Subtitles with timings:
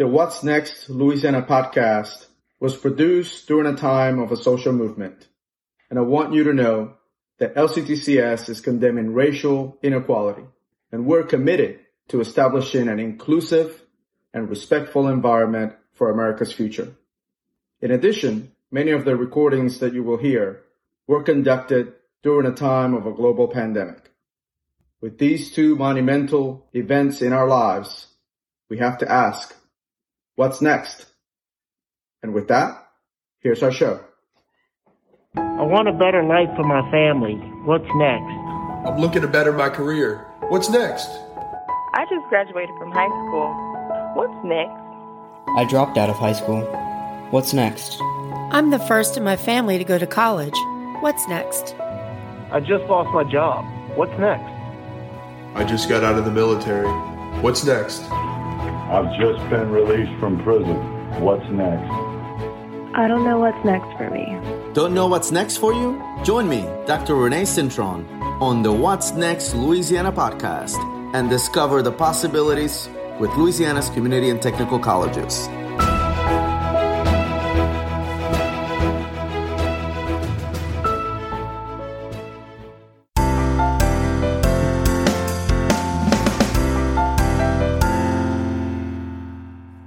[0.00, 2.24] The What's Next Louisiana podcast
[2.58, 5.28] was produced during a time of a social movement.
[5.90, 6.94] And I want you to know
[7.36, 10.44] that LCTCS is condemning racial inequality
[10.90, 13.78] and we're committed to establishing an inclusive
[14.32, 16.94] and respectful environment for America's future.
[17.82, 20.62] In addition, many of the recordings that you will hear
[21.08, 21.92] were conducted
[22.22, 24.10] during a time of a global pandemic.
[25.02, 28.06] With these two monumental events in our lives,
[28.70, 29.54] we have to ask,
[30.40, 31.04] What's next?
[32.22, 32.86] And with that,
[33.40, 34.00] here's our show.
[35.36, 37.34] I want a better life for my family.
[37.66, 38.88] What's next?
[38.88, 40.26] I'm looking to better my career.
[40.48, 41.10] What's next?
[41.92, 43.52] I just graduated from high school.
[44.14, 44.80] What's next?
[45.58, 46.62] I dropped out of high school.
[47.32, 48.00] What's next?
[48.50, 50.56] I'm the first in my family to go to college.
[51.00, 51.74] What's next?
[52.50, 53.66] I just lost my job.
[53.94, 54.48] What's next?
[55.54, 56.88] I just got out of the military.
[57.42, 58.00] What's next?
[58.90, 60.74] I've just been released from prison.
[61.20, 61.88] What's next?
[62.92, 64.36] I don't know what's next for me.
[64.74, 66.02] Don't know what's next for you?
[66.24, 67.14] Join me, Dr.
[67.14, 68.04] Renee Cintron,
[68.42, 70.76] on the What's Next Louisiana podcast
[71.14, 72.88] and discover the possibilities
[73.20, 75.48] with Louisiana's community and technical colleges.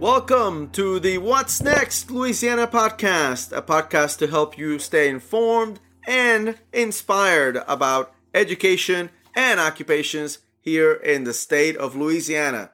[0.04, 6.58] Welcome to the What's Next Louisiana podcast, a podcast to help you stay informed and
[6.74, 12.72] inspired about education and occupations here in the state of Louisiana.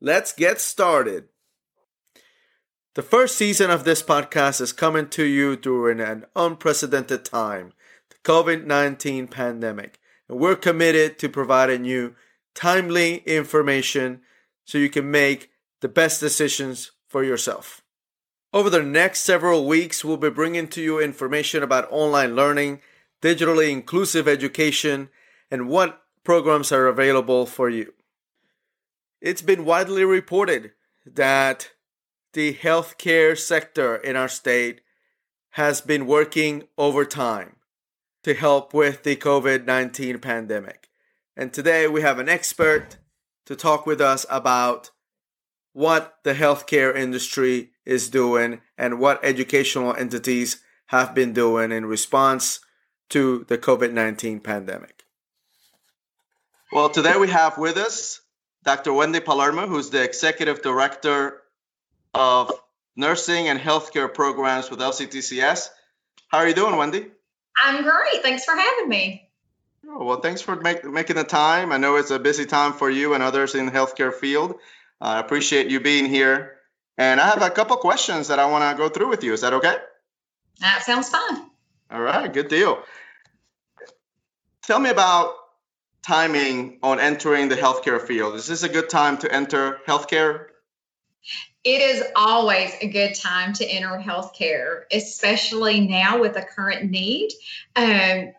[0.00, 1.24] Let's get started.
[2.94, 7.74] The first season of this podcast is coming to you during an unprecedented time,
[8.08, 10.00] the COVID 19 pandemic.
[10.26, 12.14] And we're committed to providing you
[12.54, 14.22] timely information
[14.64, 15.51] so you can make
[15.82, 17.82] the best decisions for yourself.
[18.52, 22.80] Over the next several weeks, we'll be bringing to you information about online learning,
[23.20, 25.10] digitally inclusive education,
[25.50, 27.92] and what programs are available for you.
[29.20, 30.72] It's been widely reported
[31.04, 31.72] that
[32.32, 34.82] the healthcare sector in our state
[35.50, 37.56] has been working overtime
[38.22, 40.88] to help with the COVID 19 pandemic.
[41.36, 42.98] And today we have an expert
[43.46, 44.90] to talk with us about
[45.72, 52.60] what the healthcare industry is doing and what educational entities have been doing in response
[53.08, 55.04] to the COVID 19 pandemic.
[56.70, 58.20] Well, today we have with us
[58.64, 58.92] Dr.
[58.92, 61.42] Wendy Palermo, who's the Executive Director
[62.14, 62.52] of
[62.96, 65.68] Nursing and Healthcare Programs with LCTCS.
[66.28, 67.10] How are you doing, Wendy?
[67.56, 68.22] I'm great.
[68.22, 69.28] Thanks for having me.
[69.88, 71.72] Oh, well, thanks for make, making the time.
[71.72, 74.54] I know it's a busy time for you and others in the healthcare field.
[75.02, 76.58] I appreciate you being here.
[76.96, 79.32] And I have a couple questions that I want to go through with you.
[79.32, 79.76] Is that okay?
[80.60, 81.50] That sounds fine.
[81.90, 82.82] All right, good deal.
[84.62, 85.34] Tell me about
[86.02, 88.36] timing on entering the healthcare field.
[88.36, 90.46] Is this a good time to enter healthcare?
[91.64, 97.30] It is always a good time to enter healthcare, especially now with the current need.
[97.74, 98.32] Um,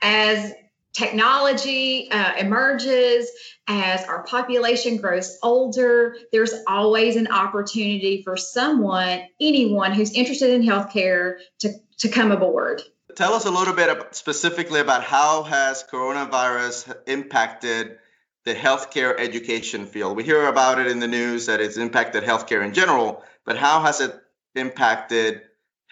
[0.00, 0.52] as
[0.98, 3.30] technology uh, emerges,
[3.68, 10.62] as our population grows older, there's always an opportunity for someone, anyone who's interested in
[10.62, 12.82] healthcare to, to come aboard.
[13.14, 17.98] Tell us a little bit specifically about how has coronavirus impacted
[18.44, 20.16] the healthcare education field.
[20.16, 23.82] We hear about it in the news that it's impacted healthcare in general, but how
[23.82, 24.14] has it
[24.54, 25.42] impacted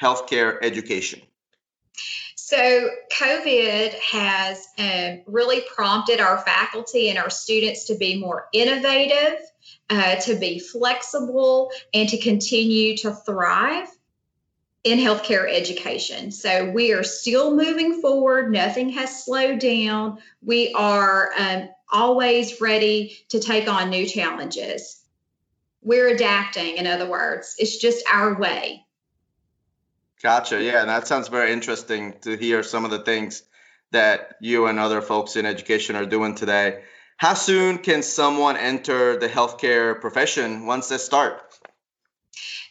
[0.01, 1.21] healthcare education?
[2.49, 9.41] So, COVID has um, really prompted our faculty and our students to be more innovative,
[9.91, 13.89] uh, to be flexible, and to continue to thrive
[14.85, 16.31] in healthcare education.
[16.31, 18.53] So, we are still moving forward.
[18.53, 20.19] Nothing has slowed down.
[20.41, 25.03] We are um, always ready to take on new challenges.
[25.83, 28.86] We're adapting, in other words, it's just our way.
[30.23, 30.63] Gotcha.
[30.63, 33.43] Yeah, and that sounds very interesting to hear some of the things
[33.93, 36.83] that you and other folks in education are doing today.
[37.17, 41.41] How soon can someone enter the healthcare profession once they start?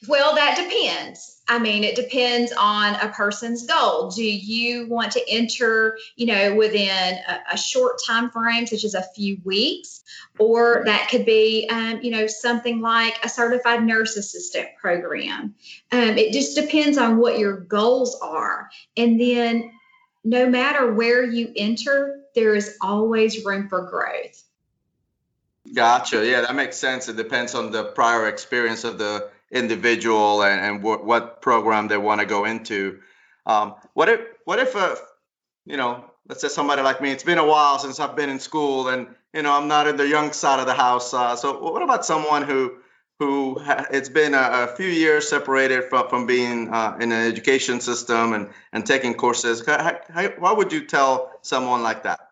[0.07, 1.41] Well, that depends.
[1.47, 4.09] I mean, it depends on a person's goal.
[4.09, 8.95] Do you want to enter, you know, within a, a short time frame, such as
[8.95, 10.03] a few weeks,
[10.39, 15.55] or that could be, um, you know, something like a certified nurse assistant program.
[15.91, 19.71] Um, it just depends on what your goals are, and then
[20.23, 24.43] no matter where you enter, there is always room for growth.
[25.73, 26.25] Gotcha.
[26.25, 27.07] Yeah, that makes sense.
[27.07, 32.19] It depends on the prior experience of the individual and, and what program they want
[32.21, 32.99] to go into.
[33.45, 34.97] Um, what if what if a
[35.65, 38.39] you know let's say somebody like me it's been a while since I've been in
[38.39, 41.13] school and you know I'm not in the young side of the house.
[41.13, 42.77] Uh, so what about someone who
[43.19, 47.31] who ha- it's been a, a, few years separated from, from being uh, in an
[47.31, 49.65] education system and, and taking courses.
[49.65, 52.24] How, how, what would you tell someone like that?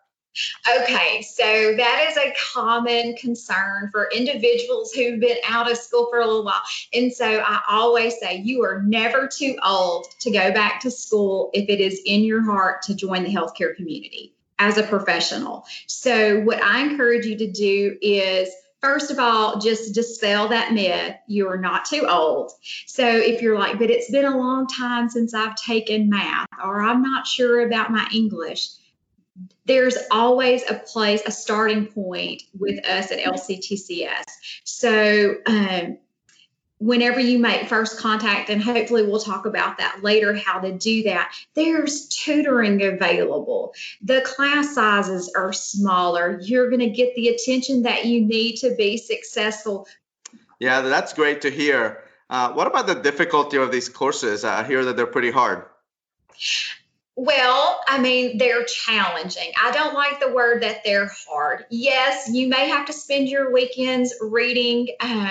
[0.82, 1.44] Okay, so
[1.76, 6.44] that is a common concern for individuals who've been out of school for a little
[6.44, 6.62] while.
[6.92, 11.50] And so I always say you are never too old to go back to school
[11.54, 15.64] if it is in your heart to join the healthcare community as a professional.
[15.86, 18.48] So, what I encourage you to do is
[18.80, 21.16] first of all, just dispel that myth.
[21.26, 22.52] You are not too old.
[22.86, 26.82] So if you're like, but it's been a long time since I've taken math, or
[26.82, 28.68] I'm not sure about my English,
[29.66, 34.24] there's always a place, a starting point with us at LCTCS.
[34.64, 35.98] So, um,
[36.78, 41.04] whenever you make first contact, and hopefully we'll talk about that later, how to do
[41.04, 43.74] that, there's tutoring available.
[44.02, 46.38] The class sizes are smaller.
[46.42, 49.86] You're going to get the attention that you need to be successful.
[50.58, 52.02] Yeah, that's great to hear.
[52.28, 54.44] Uh, what about the difficulty of these courses?
[54.44, 55.64] I hear that they're pretty hard.
[57.16, 59.52] Well, I mean, they're challenging.
[59.62, 61.64] I don't like the word that they're hard.
[61.70, 65.30] Yes, you may have to spend your weekends reading um,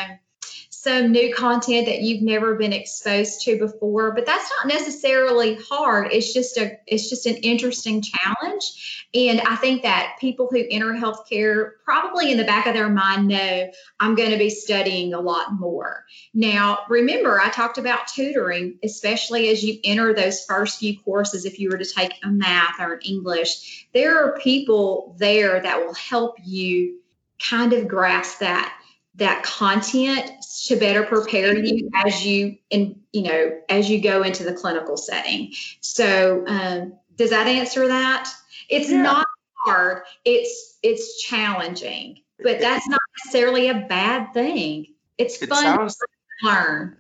[0.84, 6.12] some new content that you've never been exposed to before but that's not necessarily hard.
[6.12, 9.08] It's just a it's just an interesting challenge.
[9.14, 13.28] And i think that people who enter healthcare probably in the back of their mind
[13.28, 16.04] know i'm going to be studying a lot more.
[16.34, 21.60] Now remember i talked about tutoring especially as you enter those first few courses if
[21.60, 25.94] you were to take a math or an english there are people there that will
[25.94, 27.00] help you
[27.40, 28.74] kind of grasp that
[29.15, 30.31] that content
[30.65, 34.98] to better prepare you as you in you know as you go into the clinical
[34.98, 35.54] setting.
[35.81, 38.30] So um, does that answer that?
[38.69, 39.01] It's yeah.
[39.01, 39.27] not
[39.65, 40.04] hard.
[40.25, 44.88] It's it's challenging but that's not necessarily a bad thing.
[45.18, 46.07] It's it fun sounds, to
[46.44, 46.98] learn.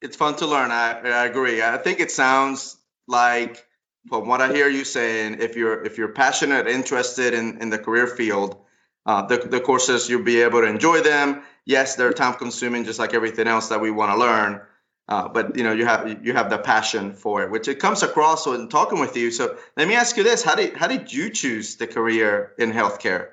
[0.00, 0.70] It's fun to learn.
[0.70, 1.62] I, I agree.
[1.62, 2.76] I think it sounds
[3.06, 3.66] like
[4.08, 7.78] from what i hear you saying if you're if you're passionate interested in in the
[7.78, 8.63] career field
[9.06, 11.42] uh, the, the courses you'll be able to enjoy them.
[11.64, 14.60] Yes they're time consuming just like everything else that we want to learn.
[15.06, 18.02] Uh, but you know you have you have the passion for it which it comes
[18.02, 19.30] across when talking with you.
[19.30, 20.42] So let me ask you this.
[20.42, 23.28] How did how did you choose the career in healthcare?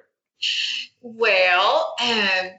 [1.01, 2.49] Well um,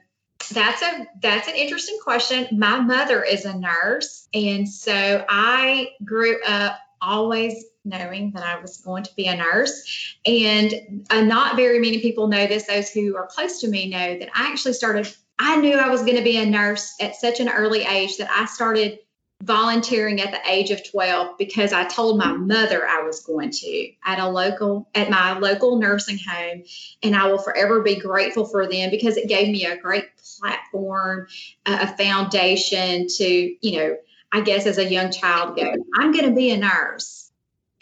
[0.51, 2.47] that's a that's an interesting question.
[2.51, 8.77] My mother is a nurse and so i grew up always knowing that I was
[8.77, 10.15] going to be a nurse.
[10.25, 12.67] And uh, not very many people know this.
[12.67, 16.01] Those who are close to me know that I actually started, I knew I was
[16.01, 18.99] going to be a nurse at such an early age that I started
[19.43, 23.91] volunteering at the age of 12 because I told my mother I was going to
[24.05, 26.63] at a local at my local nursing home
[27.01, 30.05] and I will forever be grateful for them because it gave me a great
[30.39, 31.27] platform
[31.65, 33.97] a foundation to you know
[34.31, 37.22] I guess as a young child go I'm going to be a nurse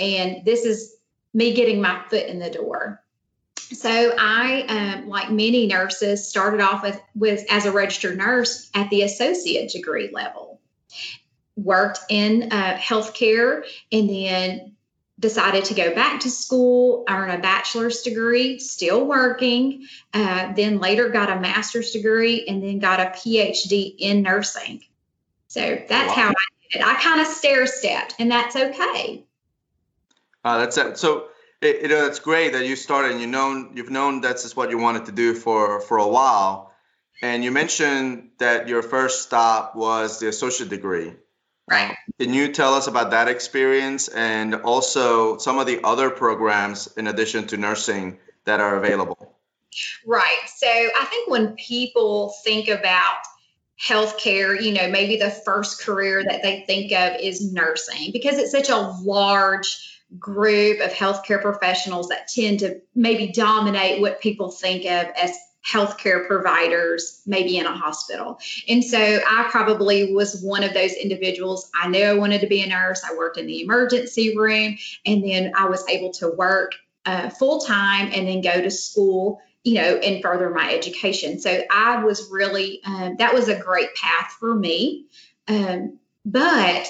[0.02, 0.96] and this is
[1.34, 3.02] me getting my foot in the door.
[3.58, 8.90] So I, um, like many nurses, started off with, with as a registered nurse at
[8.90, 10.60] the associate degree level.
[11.56, 14.76] Worked in uh, healthcare, and then
[15.20, 19.86] decided to go back to school, earn a bachelor's degree, still working.
[20.14, 24.82] Uh, then later got a master's degree, and then got a PhD in nursing.
[25.48, 26.24] So that's wow.
[26.24, 26.86] how I did it.
[26.86, 29.24] I kind of stair stepped, and that's okay.
[30.44, 30.98] Uh, that's it.
[30.98, 31.28] So
[31.62, 34.70] it, it, it's great that you started and you known you've known that's just what
[34.70, 36.72] you wanted to do for for a while.
[37.22, 41.14] And you mentioned that your first stop was the associate degree.
[41.70, 41.96] Right.
[42.20, 47.08] Can you tell us about that experience and also some of the other programs in
[47.08, 49.36] addition to nursing that are available?
[50.06, 50.40] Right.
[50.48, 53.20] So I think when people think about
[53.82, 58.52] healthcare, you know, maybe the first career that they think of is nursing because it's
[58.52, 64.86] such a large group of healthcare professionals that tend to maybe dominate what people think
[64.86, 68.40] of as healthcare providers, maybe in a hospital.
[68.68, 71.70] And so I probably was one of those individuals.
[71.76, 73.04] I knew I wanted to be a nurse.
[73.04, 76.74] I worked in the emergency room, and then I was able to work
[77.06, 79.42] uh, full time and then go to school.
[79.64, 81.40] You know, and further my education.
[81.40, 85.06] So I was really, um, that was a great path for me.
[85.48, 86.88] Um, but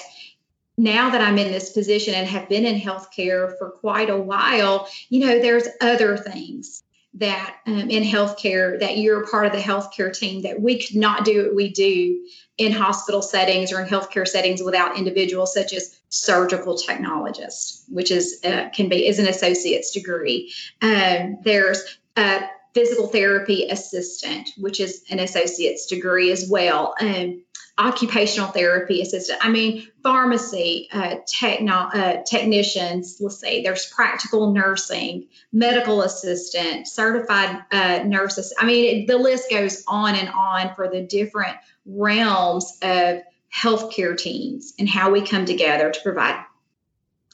[0.78, 4.88] now that I'm in this position and have been in healthcare for quite a while,
[5.08, 6.82] you know, there's other things
[7.14, 11.26] that um, in healthcare that you're part of the healthcare team that we could not
[11.26, 12.26] do what we do
[12.56, 18.40] in hospital settings or in healthcare settings without individuals such as surgical technologists, which is
[18.44, 20.52] uh, can be is an associate's degree.
[20.80, 26.94] Um, there's a physical therapy assistant, which is an associate's degree as well.
[26.98, 27.42] Um,
[27.78, 29.38] occupational therapy assistant.
[29.42, 33.18] I mean, pharmacy uh, techno- uh, technicians.
[33.20, 38.52] Let's say there's practical nursing, medical assistant, certified uh, nurses.
[38.58, 43.22] I mean, it, the list goes on and on for the different realms of
[43.54, 46.44] healthcare teams and how we come together to provide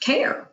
[0.01, 0.49] care.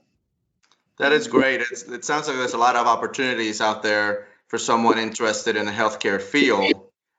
[0.97, 1.61] That is great.
[1.61, 5.65] It's, it sounds like there's a lot of opportunities out there for someone interested in
[5.65, 6.73] the healthcare field.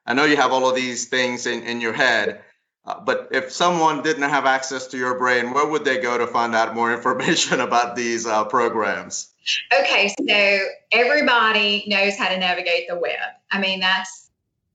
[0.07, 2.41] I know you have all of these things in, in your head,
[2.87, 6.27] uh, but if someone didn't have access to your brain, where would they go to
[6.27, 9.33] find out more information about these uh, programs?
[9.73, 10.59] Okay, so
[10.93, 13.19] everybody knows how to navigate the web.
[13.51, 14.31] I mean, that's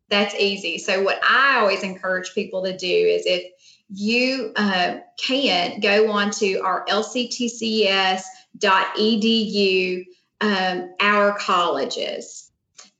[0.10, 0.78] that's easy.
[0.78, 3.52] So what I always encourage people to do is if
[3.94, 8.26] you uh, can go on to our lctcs.edu,
[10.42, 12.51] um, our colleges.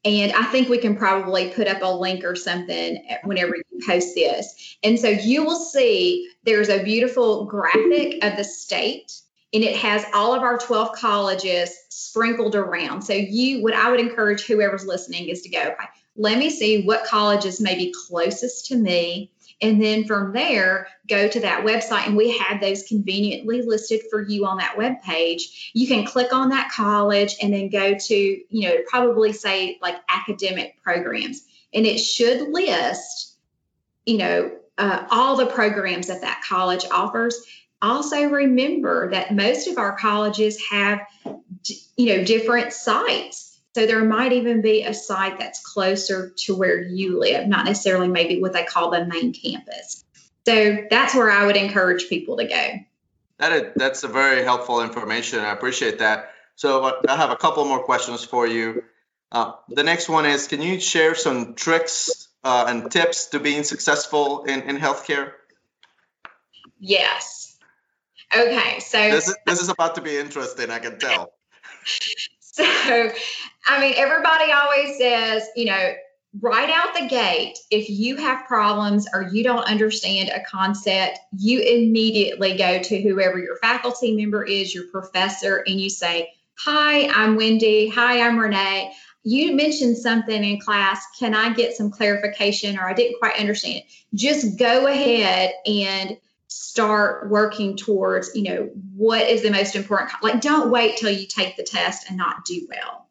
[0.04, 4.16] And I think we can probably put up a link or something whenever you post
[4.16, 4.78] this.
[4.84, 9.14] And so you will see there's a beautiful graphic of the state
[9.54, 13.04] and it has all of our 12 colleges sprinkled around.
[13.04, 16.84] So you what I would encourage whoever's listening is to go, okay, let me see
[16.84, 19.31] what colleges may be closest to me.
[19.62, 24.22] And then from there, go to that website, and we have those conveniently listed for
[24.22, 25.72] you on that web page.
[25.74, 29.98] You can click on that college and then go to, you know, probably say like
[30.10, 33.36] academic programs, and it should list,
[34.06, 37.46] you know, uh, all the programs that that college offers.
[37.84, 41.02] Also, remember that most of our colleges have,
[41.98, 46.82] you know, different sites so there might even be a site that's closer to where
[46.82, 50.04] you live, not necessarily maybe what they call the main campus.
[50.46, 52.70] So that's where I would encourage people to go.
[53.38, 55.40] That is, that's a very helpful information.
[55.40, 56.32] I appreciate that.
[56.56, 58.84] So uh, I have a couple more questions for you.
[59.32, 63.64] Uh, the next one is, can you share some tricks uh, and tips to being
[63.64, 65.32] successful in, in healthcare?
[66.78, 67.58] Yes.
[68.36, 70.70] Okay, so this is, this is about to be interesting.
[70.70, 71.32] I can tell.
[72.84, 73.12] So,
[73.66, 75.94] I mean, everybody always says, you know,
[76.40, 81.62] right out the gate, if you have problems or you don't understand a concept, you
[81.62, 87.36] immediately go to whoever your faculty member is, your professor, and you say, Hi, I'm
[87.36, 87.90] Wendy.
[87.90, 88.94] Hi, I'm Renee.
[89.24, 91.04] You mentioned something in class.
[91.20, 93.86] Can I get some clarification or I didn't quite understand it?
[94.14, 96.18] Just go ahead and
[96.54, 100.12] start working towards, you know, what is the most important.
[100.22, 103.08] Like, don't wait till you take the test and not do well.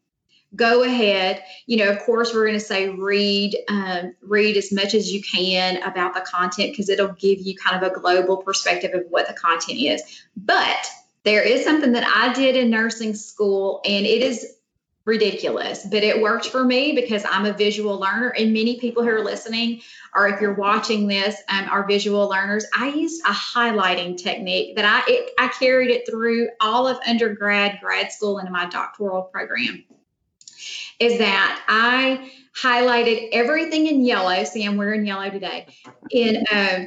[0.54, 1.42] Go ahead.
[1.66, 5.22] You know, of course, we're going to say read, um, read as much as you
[5.22, 9.26] can about the content because it'll give you kind of a global perspective of what
[9.26, 10.02] the content is.
[10.36, 10.86] But
[11.22, 14.54] there is something that I did in nursing school, and it is
[15.04, 18.28] ridiculous, but it worked for me because I'm a visual learner.
[18.28, 19.80] And many people who are listening,
[20.14, 22.66] or if you're watching this, um, are visual learners.
[22.76, 27.78] I used a highlighting technique that I it, I carried it through all of undergrad,
[27.80, 29.84] grad school, and my doctoral program.
[30.98, 34.44] Is that I highlighted everything in yellow.
[34.44, 35.66] See, I'm wearing yellow today.
[36.10, 36.84] In uh,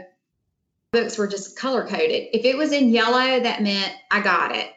[0.92, 2.28] books were just color coded.
[2.32, 4.72] If it was in yellow, that meant I got it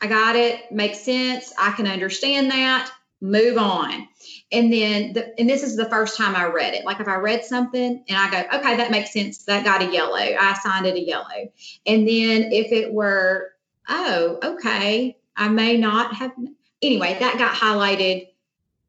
[0.00, 1.52] I got it, makes sense.
[1.58, 2.90] I can understand that.
[3.20, 4.08] Move on.
[4.50, 6.86] And then, the, and this is the first time I read it.
[6.86, 9.44] Like if I read something and I go, okay, that makes sense.
[9.44, 10.16] That got a yellow.
[10.16, 11.52] I assigned it a yellow.
[11.86, 13.52] And then if it were,
[13.88, 16.32] oh, okay, I may not have.
[16.80, 18.28] Anyway, that got highlighted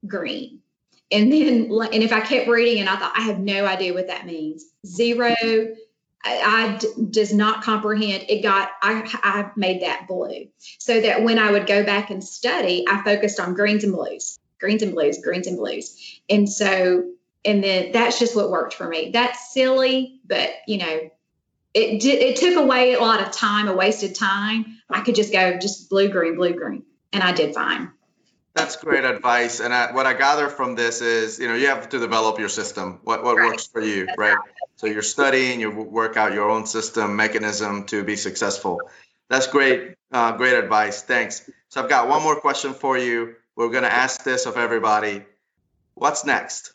[0.07, 0.59] green.
[1.11, 4.07] And then, and if I kept reading and I thought, I have no idea what
[4.07, 4.63] that means.
[4.85, 5.35] Zero
[6.23, 8.25] I, I does not comprehend.
[8.29, 12.23] It got I I made that blue so that when I would go back and
[12.23, 17.11] study, I focused on greens and blues, greens and blues, greens and blues, and so
[17.43, 19.11] and then that's just what worked for me.
[19.11, 21.09] That's silly, but you know,
[21.73, 24.77] it did, it took away a lot of time, a wasted time.
[24.89, 27.91] I could just go just blue green, blue green, and I did fine.
[28.53, 29.61] That's great advice.
[29.61, 32.49] And I, what I gather from this is, you know, you have to develop your
[32.49, 32.99] system.
[33.03, 33.47] What what right.
[33.47, 34.35] works for you, That's right?
[34.35, 34.49] right?
[34.75, 38.81] So you're studying, you work out your own system mechanism to be successful.
[39.29, 41.01] That's great, uh, great advice.
[41.01, 41.49] Thanks.
[41.69, 43.35] So I've got one more question for you.
[43.55, 45.23] We're going to ask this of everybody.
[45.93, 46.73] What's next?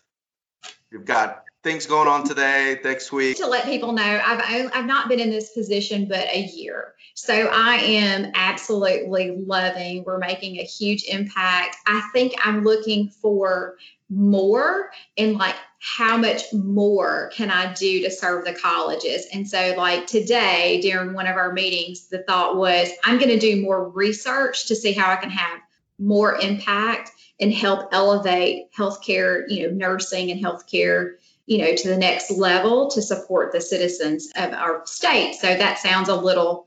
[0.90, 3.38] You've got things going on today, next week?
[3.38, 7.48] To let people know, I've I've not been in this position but a year, so
[7.50, 10.04] I am absolutely loving.
[10.04, 11.76] We're making a huge impact.
[11.86, 13.78] I think I'm looking for
[14.10, 19.26] more and like how much more can I do to serve the colleges?
[19.32, 23.38] And so, like today during one of our meetings, the thought was I'm going to
[23.38, 25.60] do more research to see how I can have
[25.98, 31.14] more impact and help elevate healthcare, you know, nursing and healthcare,
[31.46, 35.34] you know, to the next level to support the citizens of our state.
[35.34, 36.66] So that sounds a little,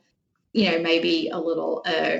[0.53, 2.18] you know, maybe a little uh,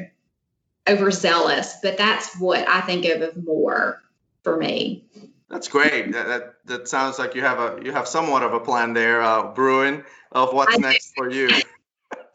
[0.88, 4.02] overzealous, but that's what I think of as more
[4.44, 5.06] for me.
[5.50, 6.12] That's great.
[6.14, 9.22] That, that, that sounds like you have a you have somewhat of a plan there,
[9.22, 11.50] uh, brewing of what's I next for you.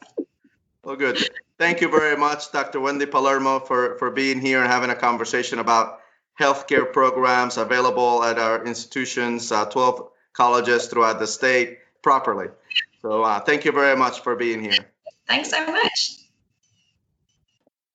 [0.84, 1.18] well, good.
[1.56, 2.80] Thank you very much, Dr.
[2.80, 6.00] Wendy Palermo, for for being here and having a conversation about
[6.40, 12.48] healthcare programs available at our institutions, uh, 12 colleges throughout the state, properly.
[13.02, 14.90] So, uh, thank you very much for being here.
[15.26, 16.18] Thanks so much.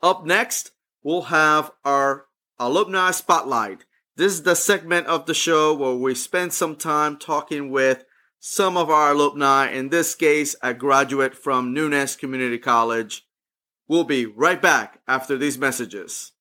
[0.01, 0.71] Up next,
[1.03, 2.25] we'll have our
[2.57, 3.85] alumni spotlight.
[4.15, 8.03] This is the segment of the show where we spend some time talking with
[8.39, 13.25] some of our alumni, in this case, a graduate from Nunez Community College.
[13.87, 16.31] We'll be right back after these messages.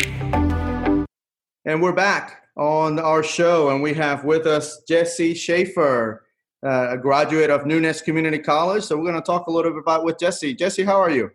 [1.64, 6.26] And we're back on our show, and we have with us Jesse Schaefer,
[6.64, 8.85] uh, a graduate of Nunez Community College.
[8.85, 10.54] So we're going to talk a little bit about with Jesse.
[10.54, 11.30] Jesse, how are you?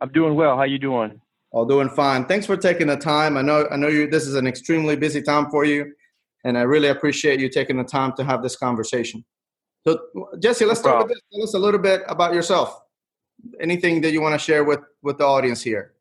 [0.00, 0.56] I'm doing well.
[0.56, 1.20] How you doing?
[1.52, 2.24] All doing fine.
[2.24, 3.36] Thanks for taking the time.
[3.36, 4.08] I know I know you.
[4.08, 5.94] This is an extremely busy time for you,
[6.44, 9.24] and I really appreciate you taking the time to have this conversation.
[9.86, 10.00] So,
[10.40, 11.22] Jesse, let's no start with this.
[11.32, 12.80] Tell us a little bit about yourself.
[13.60, 15.93] Anything that you want to share with with the audience here?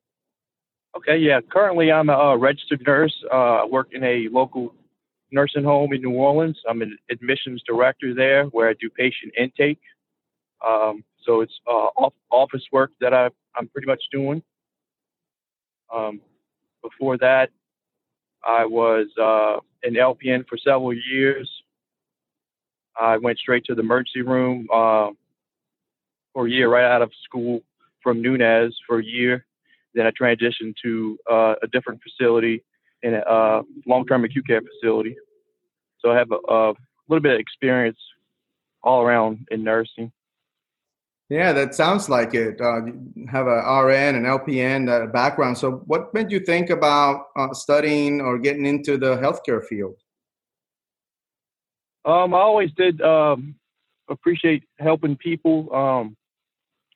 [0.96, 1.18] Okay.
[1.18, 1.40] Yeah.
[1.52, 3.14] Currently, I'm a registered nurse.
[3.32, 4.74] Uh, I work in a local
[5.32, 6.58] nursing home in New Orleans.
[6.70, 9.80] I'm an admissions director there, where I do patient intake.
[10.66, 11.88] Um, so it's uh,
[12.32, 14.44] office work that I, I'm pretty much doing.
[15.94, 16.22] Um,
[16.82, 17.50] before that,
[18.46, 21.50] I was uh, an LPN for several years.
[23.00, 25.10] I went straight to the emergency room uh,
[26.34, 27.62] for a year right out of school
[28.02, 29.46] from Nunez for a year.
[29.94, 32.64] Then I transitioned to uh, a different facility
[33.02, 35.16] in a uh, long-term acute care facility.
[36.00, 36.74] So I have a, a
[37.08, 37.98] little bit of experience
[38.82, 40.12] all around in nursing.
[41.30, 42.60] Yeah, that sounds like it.
[42.60, 45.58] Uh, you have a RN and LPN uh, background.
[45.58, 49.96] So, what made you think about uh, studying or getting into the healthcare field?
[52.06, 53.56] Um, I always did um,
[54.10, 55.74] appreciate helping people.
[55.74, 56.18] Um,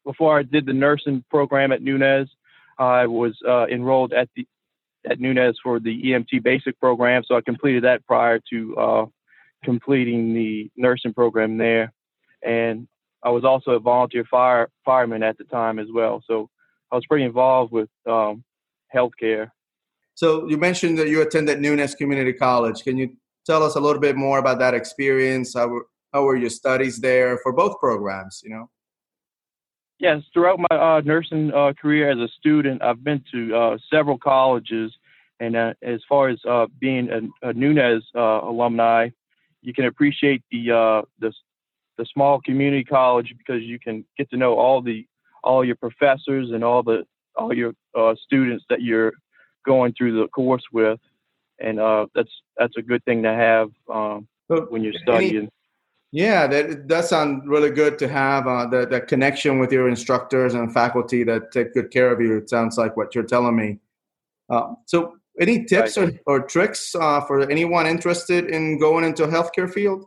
[0.06, 2.30] before I did the nursing program at Nunez,
[2.78, 4.48] I was uh, enrolled at the
[5.10, 7.24] at Nunez for the EMT basic program.
[7.26, 9.06] So I completed that prior to uh,
[9.64, 11.94] completing the nursing program there.
[12.44, 12.88] And
[13.24, 16.24] I was also a volunteer fire fireman at the time as well.
[16.28, 16.50] So
[16.92, 18.44] I was pretty involved with um,
[18.94, 19.52] healthcare.
[20.16, 22.84] So you mentioned that you attended Nunez Community College.
[22.84, 25.54] Can you tell us a little bit more about that experience?
[25.54, 28.42] How were, how were your studies there for both programs?
[28.44, 28.70] You know.
[30.00, 34.18] Yes, throughout my uh, nursing uh, career as a student, I've been to uh, several
[34.20, 34.94] colleges,
[35.40, 39.10] and uh, as far as uh, being a, a Nunez uh, alumni,
[39.62, 41.34] you can appreciate the the
[41.98, 45.06] the small community college because you can get to know all the
[45.44, 47.06] all your professors and all the
[47.36, 49.14] all your uh, students that you're
[49.66, 51.00] going through the course with,
[51.60, 54.28] and uh, that's that's a good thing to have um,
[54.70, 55.50] when you're studying.
[56.12, 60.54] Yeah, that does sound really good to have uh, the the connection with your instructors
[60.54, 62.38] and faculty that take good care of you.
[62.38, 63.80] It sounds like what you're telling me.
[64.50, 66.18] Uh, so, any tips right.
[66.26, 70.06] or, or tricks uh, for anyone interested in going into a healthcare field?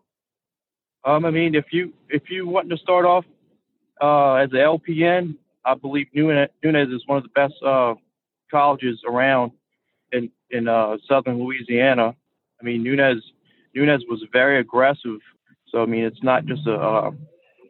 [1.05, 3.25] Um, I mean, if you if you want to start off
[4.01, 7.95] uh, as an LPN, I believe Nunez, is one of the best uh,
[8.51, 9.53] colleges around
[10.13, 12.15] in in uh, southern Louisiana.
[12.61, 13.23] I mean, Nunez
[13.75, 15.21] Nunez was very aggressive.
[15.71, 17.11] So I mean, it's not just a uh,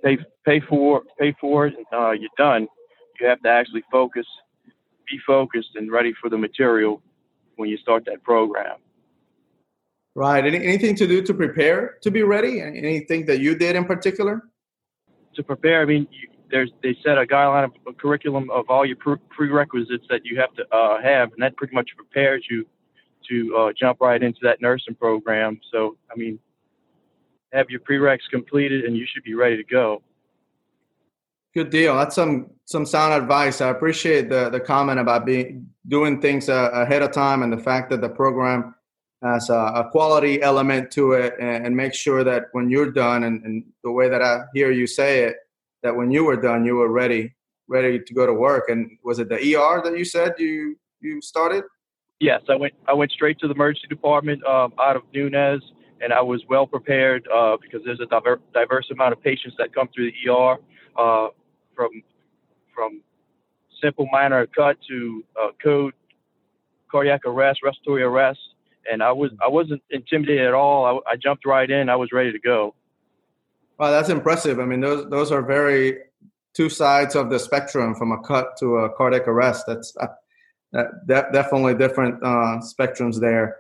[0.03, 2.67] pay pay for pay for it, and, uh, you're done.
[3.21, 4.27] You have to actually focus,
[5.11, 7.03] be focused, and ready for the material
[7.57, 8.77] when you start that program.
[10.15, 10.45] Right.
[10.45, 12.61] Any, anything to do to prepare to be ready?
[12.61, 14.43] Anything that you did in particular?
[15.35, 18.85] To prepare, I mean, you, there's they set a guideline of a curriculum of all
[18.85, 22.67] your pre- prerequisites that you have to uh, have, and that pretty much prepares you
[23.29, 25.61] to uh, jump right into that nursing program.
[25.73, 26.39] So, I mean,
[27.53, 30.03] have your prereqs completed, and you should be ready to go.
[31.53, 31.97] Good deal.
[31.97, 33.61] That's some some sound advice.
[33.61, 37.59] I appreciate the the comment about being doing things uh, ahead of time and the
[37.59, 38.75] fact that the program
[39.23, 43.25] has a, a quality element to it and, and, make sure that when you're done
[43.25, 45.37] and, and, the way that I hear you say it,
[45.83, 47.35] that when you were done, you were ready,
[47.69, 48.71] ready to go to work.
[48.71, 51.65] And was it the ER that you said you, you started?
[52.19, 55.61] Yes, I went, I went straight to the emergency department um, out of Nunez
[56.01, 59.75] and I was well prepared uh, because there's a diver- diverse amount of patients that
[59.75, 60.57] come through the ER
[60.97, 61.29] uh,
[61.75, 61.91] from,
[62.75, 63.03] from
[63.83, 65.95] simple minor cut to uh, code
[66.91, 68.41] cardiac arrest, respiratory arrest,
[68.91, 71.03] and I was I wasn't intimidated at all.
[71.07, 71.89] I, I jumped right in.
[71.89, 72.75] I was ready to go.
[73.79, 74.59] Wow, that's impressive.
[74.59, 75.99] I mean, those those are very
[76.55, 79.65] two sides of the spectrum from a cut to a cardiac arrest.
[79.67, 80.09] That's uh,
[80.73, 83.59] that, definitely different uh, spectrums there.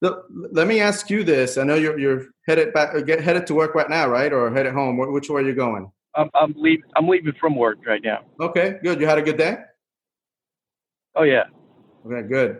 [0.00, 1.58] Let me ask you this.
[1.58, 4.72] I know you're you're headed back, get headed to work right now, right, or headed
[4.72, 4.96] home.
[4.96, 5.90] Which way are you going?
[6.14, 6.90] I'm I'm leaving.
[6.96, 8.20] I'm leaving from work right now.
[8.40, 9.00] Okay, good.
[9.00, 9.58] You had a good day.
[11.14, 11.44] Oh yeah.
[12.06, 12.58] Okay, good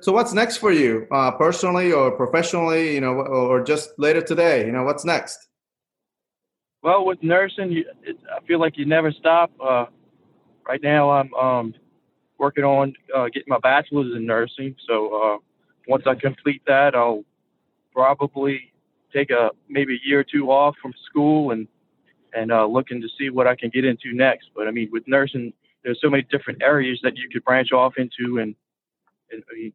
[0.00, 4.64] so what's next for you uh, personally or professionally you know or just later today
[4.64, 5.48] you know what's next
[6.82, 9.84] well with nursing you, it, i feel like you never stop uh,
[10.66, 11.74] right now i'm um,
[12.38, 15.38] working on uh, getting my bachelor's in nursing so uh,
[15.86, 17.24] once i complete that i'll
[17.92, 18.72] probably
[19.12, 21.66] take a maybe a year or two off from school and
[22.34, 25.06] and uh, looking to see what i can get into next but i mean with
[25.06, 25.52] nursing
[25.84, 28.54] there's so many different areas that you could branch off into and
[29.32, 29.72] I mean,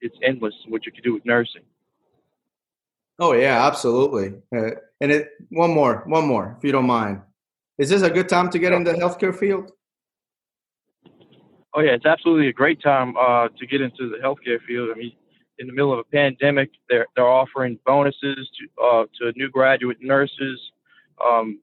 [0.00, 1.62] it's endless what you can do with nursing.
[3.18, 4.34] Oh yeah, absolutely.
[4.54, 7.20] Uh, and it one more, one more, if you don't mind.
[7.78, 9.72] Is this a good time to get in the healthcare field?
[11.78, 14.90] Oh yeah, it's absolutely a great time uh, to get into the healthcare field.
[14.92, 15.12] I mean,
[15.60, 19.98] in the middle of a pandemic, they're they're offering bonuses to uh, to new graduate
[20.00, 20.60] nurses.
[21.24, 21.60] Um,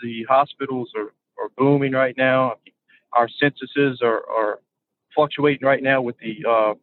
[0.00, 2.54] the hospitals are, are booming right now.
[3.12, 4.60] Our censuses are, are
[5.12, 6.74] fluctuating right now with the uh,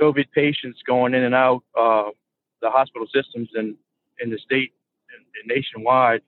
[0.00, 2.10] COVID patients going in and out uh,
[2.60, 3.74] the hospital systems in
[4.20, 4.72] in the state
[5.12, 6.20] and, and nationwide.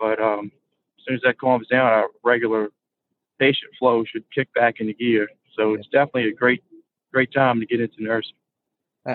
[0.00, 0.50] But um,
[0.98, 2.70] as soon as that calms down, our regular
[3.42, 5.28] patient flow should kick back into gear.
[5.56, 6.62] So it's definitely a great
[7.12, 8.36] great time to get into nursing.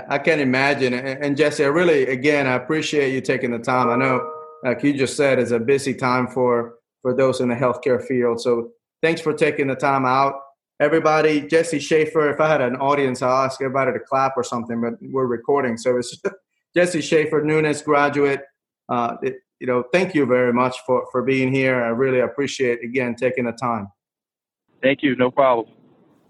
[0.09, 0.93] I can imagine.
[0.93, 3.89] And Jesse, I really, again, I appreciate you taking the time.
[3.89, 4.29] I know,
[4.63, 8.41] like you just said, it's a busy time for for those in the healthcare field.
[8.41, 10.33] So thanks for taking the time out
[10.79, 12.29] everybody, Jesse Schaefer.
[12.29, 15.77] If I had an audience, I'll ask everybody to clap or something, but we're recording.
[15.77, 16.21] So it's
[16.75, 18.41] Jesse Schaefer, Nunez graduate.
[18.89, 21.83] Uh, it, you know, thank you very much for, for being here.
[21.83, 23.87] I really appreciate, again, taking the time.
[24.81, 25.15] Thank you.
[25.15, 25.67] No problem.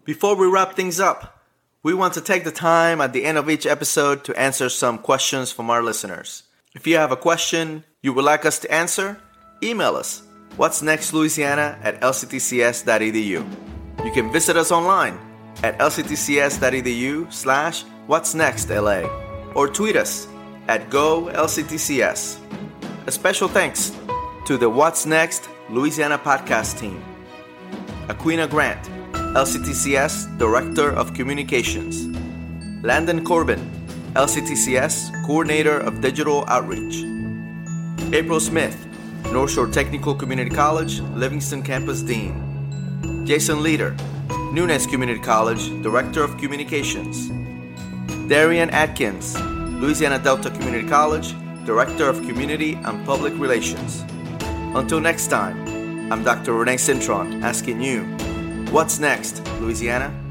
[0.05, 1.43] Before we wrap things up,
[1.83, 4.97] we want to take the time at the end of each episode to answer some
[4.97, 6.43] questions from our listeners.
[6.73, 9.19] If you have a question you would like us to answer,
[9.63, 10.23] email us.
[10.55, 14.05] What's next, Louisiana at lctcs.edu.
[14.05, 15.19] You can visit us online
[15.63, 19.01] at lctcs.edu slash what's next LA
[19.55, 20.27] or tweet us
[20.67, 22.39] at GoLCTCS.
[23.07, 23.91] A special thanks
[24.45, 27.03] to the What's Next Louisiana podcast team.
[28.07, 28.81] Aquina Grant,
[29.35, 32.07] LCTCS Director of Communications.
[32.81, 33.59] Landon Corbin,
[34.13, 37.03] LCTCS Coordinator of Digital Outreach.
[38.13, 38.87] April Smith,
[39.23, 43.25] Northshore Technical Community College, Livingston Campus Dean.
[43.25, 43.93] Jason Leader,
[44.53, 47.27] Nunez Community College, Director of Communications.
[48.29, 49.37] Darian Atkins,
[49.81, 54.05] Louisiana Delta Community College, Director of Community and Public Relations.
[54.73, 55.66] Until next time,
[56.09, 56.53] I'm Dr.
[56.53, 58.03] Renee Cintron asking you,
[58.71, 60.26] what's next, Louisiana?